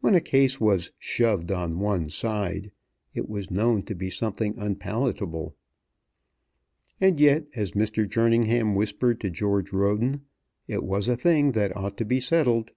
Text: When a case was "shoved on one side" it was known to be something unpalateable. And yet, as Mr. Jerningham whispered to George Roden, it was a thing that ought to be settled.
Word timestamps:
When 0.00 0.14
a 0.14 0.22
case 0.22 0.58
was 0.58 0.90
"shoved 0.98 1.52
on 1.52 1.80
one 1.80 2.08
side" 2.08 2.70
it 3.12 3.28
was 3.28 3.50
known 3.50 3.82
to 3.82 3.94
be 3.94 4.08
something 4.08 4.54
unpalateable. 4.56 5.54
And 6.98 7.20
yet, 7.20 7.44
as 7.54 7.72
Mr. 7.72 8.08
Jerningham 8.08 8.74
whispered 8.74 9.20
to 9.20 9.28
George 9.28 9.70
Roden, 9.70 10.22
it 10.66 10.82
was 10.82 11.08
a 11.08 11.14
thing 11.16 11.52
that 11.52 11.76
ought 11.76 11.98
to 11.98 12.06
be 12.06 12.20
settled. 12.20 12.70